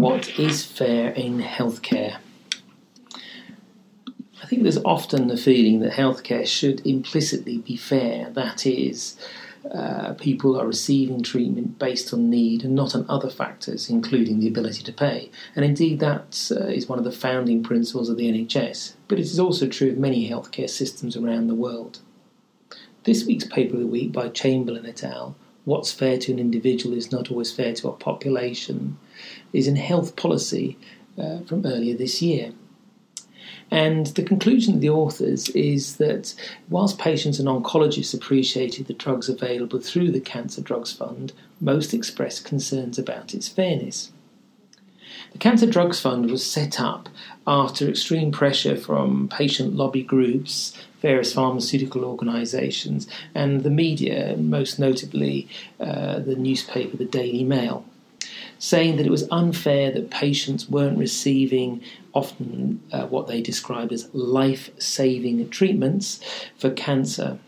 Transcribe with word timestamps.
What 0.00 0.38
is 0.38 0.64
fair 0.64 1.10
in 1.10 1.42
healthcare? 1.42 2.16
I 4.42 4.46
think 4.46 4.62
there's 4.62 4.82
often 4.82 5.26
the 5.26 5.36
feeling 5.36 5.80
that 5.80 5.92
healthcare 5.92 6.46
should 6.46 6.80
implicitly 6.86 7.58
be 7.58 7.76
fair. 7.76 8.30
That 8.30 8.64
is, 8.64 9.18
uh, 9.70 10.14
people 10.14 10.58
are 10.58 10.66
receiving 10.66 11.22
treatment 11.22 11.78
based 11.78 12.14
on 12.14 12.30
need 12.30 12.64
and 12.64 12.74
not 12.74 12.94
on 12.94 13.04
other 13.10 13.28
factors, 13.28 13.90
including 13.90 14.40
the 14.40 14.48
ability 14.48 14.82
to 14.84 14.92
pay. 14.94 15.30
And 15.54 15.66
indeed, 15.66 16.00
that 16.00 16.50
uh, 16.50 16.68
is 16.68 16.88
one 16.88 16.98
of 16.98 17.04
the 17.04 17.12
founding 17.12 17.62
principles 17.62 18.08
of 18.08 18.16
the 18.16 18.32
NHS. 18.32 18.94
But 19.06 19.18
it 19.18 19.26
is 19.26 19.38
also 19.38 19.68
true 19.68 19.90
of 19.90 19.98
many 19.98 20.30
healthcare 20.30 20.70
systems 20.70 21.14
around 21.14 21.48
the 21.48 21.54
world. 21.54 21.98
This 23.04 23.26
week's 23.26 23.44
paper 23.44 23.74
of 23.74 23.80
the 23.80 23.86
week 23.86 24.12
by 24.12 24.30
Chamberlain 24.30 24.86
et 24.86 25.04
al. 25.04 25.36
What's 25.70 25.92
fair 25.92 26.18
to 26.18 26.32
an 26.32 26.40
individual 26.40 26.96
is 26.96 27.12
not 27.12 27.30
always 27.30 27.52
fair 27.52 27.72
to 27.74 27.88
a 27.90 27.92
population 27.92 28.98
is 29.52 29.68
in 29.68 29.76
health 29.76 30.16
policy 30.16 30.76
uh, 31.16 31.42
from 31.42 31.64
earlier 31.64 31.96
this 31.96 32.20
year. 32.20 32.50
And 33.70 34.06
the 34.06 34.24
conclusion 34.24 34.74
of 34.74 34.80
the 34.80 34.90
authors 34.90 35.48
is 35.50 35.98
that 35.98 36.34
whilst 36.68 36.98
patients 36.98 37.38
and 37.38 37.46
oncologists 37.48 38.12
appreciated 38.12 38.88
the 38.88 38.94
drugs 38.94 39.28
available 39.28 39.78
through 39.78 40.10
the 40.10 40.18
Cancer 40.18 40.60
Drugs 40.60 40.92
Fund, 40.92 41.32
most 41.60 41.94
expressed 41.94 42.44
concerns 42.44 42.98
about 42.98 43.32
its 43.32 43.46
fairness. 43.46 44.10
The 45.32 45.38
Cancer 45.38 45.66
Drugs 45.66 46.00
Fund 46.00 46.30
was 46.30 46.44
set 46.44 46.80
up 46.80 47.08
after 47.46 47.88
extreme 47.88 48.32
pressure 48.32 48.76
from 48.76 49.28
patient 49.28 49.74
lobby 49.74 50.02
groups, 50.02 50.76
various 51.00 51.32
pharmaceutical 51.32 52.04
organisations, 52.04 53.06
and 53.34 53.62
the 53.62 53.70
media, 53.70 54.36
most 54.36 54.78
notably 54.78 55.48
uh, 55.78 56.18
the 56.20 56.36
newspaper 56.36 56.96
The 56.96 57.04
Daily 57.04 57.44
Mail 57.44 57.84
saying 58.60 58.98
that 58.98 59.06
it 59.06 59.10
was 59.10 59.26
unfair 59.30 59.90
that 59.90 60.10
patients 60.10 60.68
weren't 60.68 60.98
receiving 60.98 61.82
often 62.12 62.80
uh, 62.92 63.06
what 63.06 63.26
they 63.26 63.40
described 63.40 63.90
as 63.90 64.14
life 64.14 64.70
saving 64.78 65.48
treatments 65.48 66.20
for 66.58 66.70
cancer. 66.70 67.38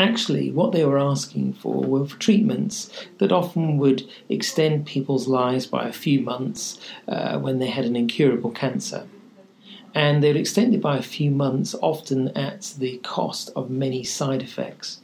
Actually, 0.00 0.50
what 0.50 0.72
they 0.72 0.82
were 0.82 0.98
asking 0.98 1.52
for 1.52 1.84
were 1.84 2.06
treatments 2.06 2.90
that 3.18 3.30
often 3.30 3.76
would 3.76 4.02
extend 4.30 4.86
people's 4.86 5.28
lives 5.28 5.66
by 5.66 5.86
a 5.86 5.92
few 5.92 6.22
months 6.22 6.80
uh, 7.06 7.38
when 7.38 7.58
they 7.58 7.66
had 7.66 7.84
an 7.84 7.96
incurable 7.96 8.50
cancer. 8.50 9.06
And 9.94 10.22
they 10.22 10.28
would 10.28 10.40
extend 10.40 10.74
it 10.74 10.80
by 10.80 10.96
a 10.96 11.02
few 11.02 11.30
months, 11.30 11.74
often 11.82 12.28
at 12.28 12.72
the 12.78 12.96
cost 13.02 13.50
of 13.54 13.68
many 13.68 14.02
side 14.02 14.40
effects. 14.40 15.00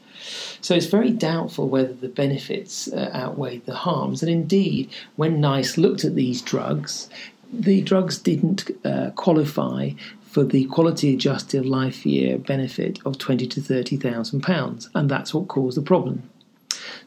So 0.63 0.75
it's 0.75 0.87
very 0.87 1.11
doubtful 1.11 1.69
whether 1.69 1.93
the 1.93 2.09
benefits 2.09 2.91
uh, 2.91 3.11
outweighed 3.15 3.67
the 3.67 3.75
harms. 3.75 4.23
And 4.23 4.33
indeed, 4.33 4.89
when 5.17 5.43
NICE 5.43 5.77
looked 5.77 6.07
at 6.07 6.15
these 6.15 6.41
drugs, 6.41 7.11
the 7.53 7.83
drugs 7.83 8.17
didn't 8.17 8.71
uh, 8.83 9.11
qualify 9.11 9.91
for 10.37 10.45
the 10.45 10.67
quality 10.67 11.15
adjusted 11.15 11.65
life 11.65 12.05
year 12.05 12.37
benefit 12.37 12.99
of 13.07 13.17
twenty 13.17 13.47
to 13.47 13.59
thirty 13.59 13.97
thousand 13.97 14.43
pounds, 14.43 14.91
and 14.95 15.09
that's 15.09 15.33
what 15.33 15.49
caused 15.49 15.79
the 15.79 15.83
problem. 15.83 16.29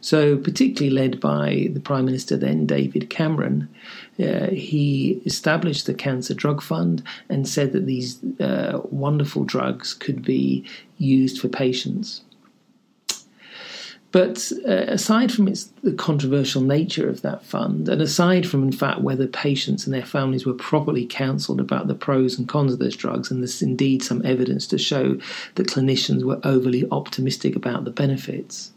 So, 0.01 0.35
particularly 0.35 0.89
led 0.89 1.19
by 1.19 1.69
the 1.71 1.79
Prime 1.79 2.05
Minister 2.05 2.37
then, 2.37 2.65
David 2.65 3.11
Cameron, 3.11 3.69
uh, 4.19 4.47
he 4.47 5.21
established 5.27 5.85
the 5.85 5.93
Cancer 5.93 6.33
Drug 6.33 6.59
Fund 6.59 7.03
and 7.29 7.47
said 7.47 7.71
that 7.73 7.85
these 7.85 8.17
uh, 8.39 8.79
wonderful 8.85 9.43
drugs 9.43 9.93
could 9.93 10.23
be 10.23 10.65
used 10.97 11.39
for 11.39 11.49
patients. 11.49 12.23
But 14.11 14.51
uh, 14.67 14.85
aside 14.87 15.31
from 15.31 15.47
its, 15.47 15.65
the 15.83 15.93
controversial 15.93 16.63
nature 16.63 17.07
of 17.07 17.21
that 17.21 17.43
fund, 17.43 17.87
and 17.87 18.01
aside 18.01 18.47
from, 18.47 18.63
in 18.63 18.71
fact, 18.71 19.01
whether 19.01 19.27
patients 19.27 19.85
and 19.85 19.93
their 19.93 20.05
families 20.05 20.47
were 20.47 20.53
properly 20.53 21.05
counselled 21.05 21.59
about 21.59 21.87
the 21.87 21.93
pros 21.93 22.37
and 22.37 22.47
cons 22.47 22.73
of 22.73 22.79
those 22.79 22.95
drugs, 22.95 23.29
and 23.29 23.41
there's 23.41 23.61
indeed 23.61 24.01
some 24.01 24.25
evidence 24.25 24.65
to 24.67 24.79
show 24.79 25.19
that 25.55 25.67
clinicians 25.67 26.23
were 26.23 26.39
overly 26.43 26.87
optimistic 26.89 27.55
about 27.55 27.85
the 27.85 27.91
benefits, 27.91 28.71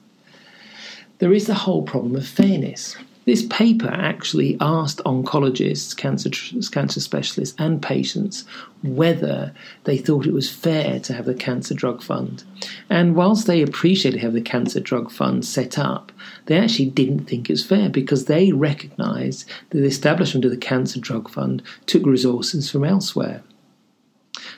there 1.18 1.32
is 1.32 1.46
the 1.46 1.54
whole 1.54 1.82
problem 1.82 2.14
of 2.14 2.26
fairness. 2.26 2.96
This 3.24 3.46
paper 3.46 3.88
actually 3.88 4.56
asked 4.60 4.98
oncologists, 5.04 5.96
cancer, 5.96 6.30
cancer 6.72 7.00
specialists, 7.00 7.54
and 7.58 7.80
patients 7.80 8.44
whether 8.82 9.54
they 9.84 9.96
thought 9.96 10.26
it 10.26 10.32
was 10.32 10.50
fair 10.50 10.98
to 11.00 11.12
have 11.12 11.26
the 11.26 11.34
Cancer 11.34 11.74
Drug 11.74 12.02
Fund. 12.02 12.42
And 12.90 13.14
whilst 13.14 13.46
they 13.46 13.62
appreciated 13.62 14.20
having 14.20 14.34
the 14.34 14.50
Cancer 14.50 14.80
Drug 14.80 15.10
Fund 15.10 15.44
set 15.44 15.78
up, 15.78 16.10
they 16.46 16.58
actually 16.58 16.90
didn't 16.90 17.26
think 17.26 17.48
it 17.48 17.52
was 17.52 17.64
fair 17.64 17.88
because 17.88 18.24
they 18.24 18.50
recognised 18.50 19.48
that 19.70 19.78
the 19.78 19.86
establishment 19.86 20.44
of 20.44 20.50
the 20.50 20.56
Cancer 20.56 20.98
Drug 20.98 21.30
Fund 21.30 21.62
took 21.86 22.04
resources 22.04 22.70
from 22.70 22.84
elsewhere. 22.84 23.42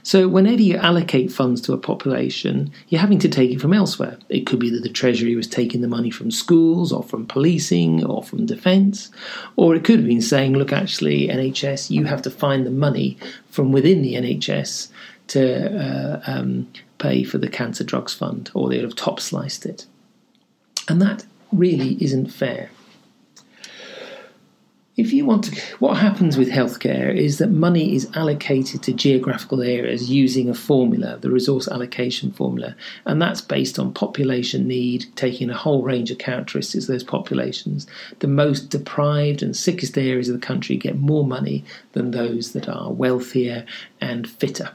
So, 0.05 0.29
whenever 0.29 0.61
you 0.61 0.77
allocate 0.77 1.33
funds 1.33 1.63
to 1.63 1.73
a 1.73 1.79
population, 1.79 2.71
you're 2.89 3.01
having 3.01 3.19
to 3.21 3.29
take 3.29 3.51
it 3.51 3.61
from 3.61 3.73
elsewhere. 3.73 4.19
It 4.29 4.45
could 4.45 4.59
be 4.59 4.69
that 4.69 4.83
the 4.83 4.91
Treasury 4.91 5.35
was 5.35 5.49
taking 5.49 5.81
the 5.81 5.89
money 5.89 6.11
from 6.11 6.31
schools 6.31 6.93
or 6.93 7.03
from 7.03 7.25
policing 7.25 8.05
or 8.05 8.23
from 8.23 8.45
defence, 8.45 9.11
or 9.57 9.75
it 9.75 9.83
could 9.83 10.01
have 10.01 10.09
been 10.09 10.21
saying, 10.21 10.53
look, 10.53 10.75
actually, 10.75 11.29
NHS, 11.29 11.89
you 11.89 12.05
have 12.05 12.21
to 12.21 12.31
find 12.31 12.67
the 12.67 12.71
money 12.71 13.17
from 13.49 13.73
within 13.73 14.03
the 14.03 14.13
NHS 14.15 14.91
to 15.29 15.83
uh, 15.83 16.21
um, 16.27 16.71
pay 16.99 17.25
for 17.25 17.39
the 17.39 17.49
Cancer 17.49 17.83
Drugs 17.83 18.13
Fund, 18.13 18.51
or 18.53 18.69
they 18.69 18.77
would 18.77 18.85
have 18.85 18.97
top 18.97 19.21
sliced 19.21 19.65
it. 19.65 19.87
And 20.87 21.01
that 21.01 21.25
really 21.51 21.97
isn't 22.05 22.27
fair. 22.27 22.69
If 24.97 25.13
you 25.13 25.27
want 25.27 25.45
to, 25.45 25.61
what 25.81 25.97
happens 25.97 26.37
with 26.37 26.49
healthcare 26.49 27.13
is 27.13 27.39
that 27.39 27.51
money 27.51 27.97
is 27.97 28.09
allocated 28.15 28.85
to 28.85 28.93
geographical 28.93 29.61
areas 29.61 30.09
using 30.09 30.49
a 30.49 30.55
formula, 30.55 31.19
the 31.21 31.33
resource 31.33 31.67
allocation 31.67 32.31
formula, 32.31 32.77
and 33.05 33.21
that's 33.21 33.41
based 33.41 33.77
on 33.77 33.93
population 33.93 34.69
need, 34.69 35.07
taking 35.17 35.51
a 35.51 35.57
whole 35.57 35.83
range 35.83 36.13
of 36.13 36.19
characteristics 36.19 36.85
of 36.85 36.93
those 36.93 37.03
populations. 37.03 37.89
The 38.21 38.29
most 38.29 38.71
deprived 38.71 39.43
and 39.43 39.57
sickest 39.57 39.99
areas 39.99 40.29
of 40.29 40.41
the 40.41 40.47
country 40.47 40.77
get 40.77 40.97
more 40.97 41.27
money 41.27 41.65
than 41.91 42.13
those 42.13 42.53
that 42.53 42.69
are 42.69 42.93
wealthier 42.93 43.67
and 44.01 44.31
fitter. 44.31 44.71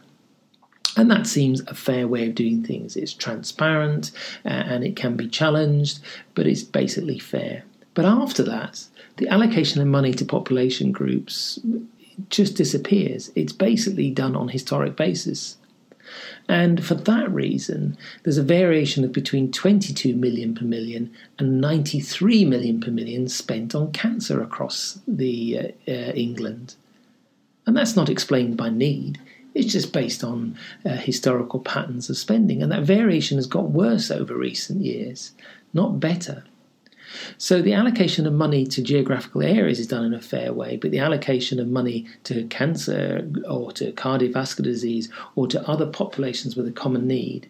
And 0.97 1.09
that 1.12 1.28
seems 1.28 1.62
a 1.62 1.74
fair 1.74 2.09
way 2.09 2.28
of 2.28 2.36
doing 2.36 2.62
things. 2.62 2.97
It's 2.97 3.13
transparent 3.13 4.12
uh, 4.44 4.50
and 4.50 4.84
it 4.84 4.97
can 4.97 5.16
be 5.16 5.30
challenged, 5.30 6.01
but 6.36 6.46
it's 6.46 6.63
basically 6.63 7.19
fair. 7.19 7.63
But 7.94 8.05
after 8.05 8.44
that, 8.44 8.85
the 9.17 9.27
allocation 9.27 9.81
of 9.81 9.88
money 9.88 10.13
to 10.13 10.25
population 10.25 10.91
groups 10.91 11.59
just 12.30 12.56
disappears. 12.56 13.31
It's 13.36 13.53
basically 13.53 14.12
done 14.12 14.36
on 14.36 14.50
historic 14.50 14.95
basis. 14.95 15.57
And 16.47 16.83
for 16.83 16.95
that 16.95 17.31
reason, 17.31 17.97
there's 18.24 18.38
a 18.38 18.44
variation 18.44 19.03
of 19.03 19.13
between 19.13 19.51
22 19.51 20.15
million 20.15 20.56
per 20.56 20.65
million 20.65 21.12
and 21.38 21.62
93 21.62 22.45
million 22.45 22.81
per 22.81 22.89
million 22.91 23.27
spent 23.27 23.75
on 23.75 23.92
cancer 23.92 24.42
across 24.42 25.00
the 25.07 25.59
uh, 25.59 25.92
uh, 25.92 26.12
England. 26.13 26.75
And 27.68 27.77
that's 27.77 27.95
not 27.95 28.09
explained 28.09 28.57
by 28.57 28.69
need. 28.69 29.19
It's 29.53 29.71
just 29.71 29.94
based 29.94 30.24
on 30.24 30.57
uh, 30.83 30.89
historical 30.89 31.59
patterns 31.59 32.09
of 32.09 32.18
spending. 32.18 32.63
And 32.63 32.71
that 32.71 32.83
variation 32.83 33.38
has 33.38 33.47
got 33.47 33.69
worse 33.69 34.09
over 34.09 34.35
recent 34.35 34.81
years, 34.81 35.31
not 35.74 36.00
better. 36.00 36.44
So 37.38 37.61
the 37.61 37.73
allocation 37.73 38.25
of 38.27 38.33
money 38.33 38.65
to 38.67 38.81
geographical 38.81 39.41
areas 39.41 39.79
is 39.79 39.88
done 39.88 40.06
in 40.06 40.13
a 40.13 40.21
fair 40.21 40.53
way, 40.53 40.77
but 40.77 40.91
the 40.91 41.00
allocation 41.00 41.59
of 41.59 41.67
money 41.67 42.07
to 42.25 42.45
cancer 42.47 43.29
or 43.47 43.71
to 43.73 43.91
cardiovascular 43.94 44.63
disease 44.63 45.09
or 45.35 45.47
to 45.47 45.67
other 45.67 45.85
populations 45.85 46.56
with 46.56 46.67
a 46.67 46.71
common 46.71 47.07
need, 47.07 47.50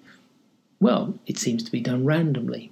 well, 0.80 1.14
it 1.26 1.38
seems 1.38 1.64
to 1.64 1.72
be 1.72 1.82
done 1.82 2.06
randomly. 2.06 2.72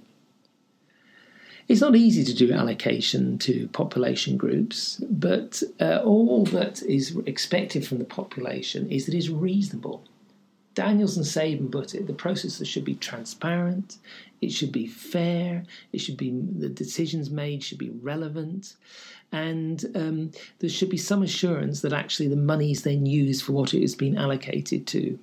It's 1.68 1.82
not 1.82 1.96
easy 1.96 2.24
to 2.24 2.34
do 2.34 2.50
allocation 2.50 3.36
to 3.40 3.68
population 3.68 4.38
groups, 4.38 5.02
but 5.10 5.62
uh, 5.80 6.00
all 6.02 6.44
that 6.46 6.82
is 6.82 7.14
expected 7.26 7.86
from 7.86 7.98
the 7.98 8.06
population 8.06 8.90
is 8.90 9.04
that 9.04 9.14
it's 9.14 9.28
reasonable 9.28 10.02
Daniels 10.78 11.16
and 11.16 11.26
Sabin 11.26 11.72
put 11.72 11.92
it, 11.96 12.06
the 12.06 12.12
process 12.12 12.64
should 12.64 12.84
be 12.84 12.94
transparent, 12.94 13.98
it 14.40 14.52
should 14.52 14.70
be 14.70 14.86
fair, 14.86 15.64
it 15.92 15.98
should 15.98 16.16
be 16.16 16.30
the 16.30 16.68
decisions 16.68 17.30
made 17.30 17.64
should 17.64 17.78
be 17.78 17.90
relevant, 18.00 18.76
and 19.32 19.84
um, 19.96 20.30
there 20.60 20.70
should 20.70 20.88
be 20.88 20.96
some 20.96 21.24
assurance 21.24 21.80
that 21.80 21.92
actually 21.92 22.28
the 22.28 22.36
money 22.36 22.70
is 22.70 22.82
then 22.82 23.06
used 23.06 23.44
for 23.44 23.54
what 23.54 23.74
it 23.74 23.80
has 23.80 23.96
been 23.96 24.16
allocated 24.16 24.86
to. 24.86 25.18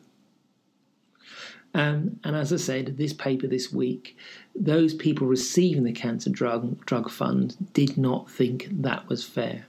Um, 1.73 2.19
and 2.25 2.35
as 2.35 2.51
I 2.51 2.57
said, 2.57 2.97
this 2.97 3.13
paper 3.13 3.47
this 3.47 3.71
week, 3.71 4.17
those 4.57 4.93
people 4.93 5.25
receiving 5.25 5.85
the 5.85 5.93
cancer 5.93 6.29
drug 6.29 6.85
drug 6.85 7.09
fund 7.09 7.55
did 7.71 7.97
not 7.97 8.29
think 8.29 8.67
that 8.81 9.07
was 9.07 9.23
fair. 9.23 9.67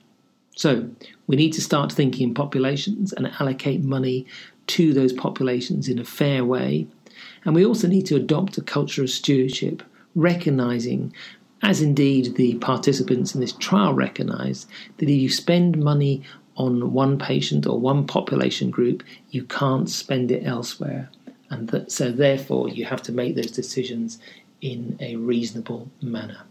So 0.56 0.88
we 1.26 1.36
need 1.36 1.52
to 1.52 1.60
start 1.60 1.92
thinking 1.92 2.28
in 2.28 2.34
populations 2.34 3.12
and 3.12 3.30
allocate 3.38 3.84
money 3.84 4.26
to 4.68 4.92
those 4.92 5.12
populations 5.12 5.88
in 5.88 5.98
a 5.98 6.04
fair 6.04 6.44
way. 6.44 6.88
And 7.44 7.54
we 7.54 7.64
also 7.64 7.86
need 7.86 8.06
to 8.06 8.16
adopt 8.16 8.58
a 8.58 8.62
culture 8.62 9.02
of 9.02 9.10
stewardship, 9.10 9.82
recognizing, 10.14 11.12
as 11.62 11.82
indeed 11.82 12.36
the 12.36 12.54
participants 12.56 13.34
in 13.34 13.40
this 13.40 13.52
trial 13.52 13.92
recognize, 13.92 14.66
that 14.96 15.08
if 15.08 15.20
you 15.20 15.28
spend 15.28 15.78
money 15.78 16.22
on 16.56 16.92
one 16.92 17.18
patient 17.18 17.66
or 17.66 17.78
one 17.78 18.06
population 18.06 18.70
group, 18.70 19.02
you 19.30 19.44
can't 19.44 19.90
spend 19.90 20.30
it 20.30 20.44
elsewhere. 20.44 21.10
And 21.50 21.68
that, 21.68 21.92
so, 21.92 22.10
therefore, 22.10 22.70
you 22.70 22.86
have 22.86 23.02
to 23.02 23.12
make 23.12 23.36
those 23.36 23.50
decisions 23.50 24.18
in 24.62 24.96
a 25.00 25.16
reasonable 25.16 25.90
manner. 26.00 26.42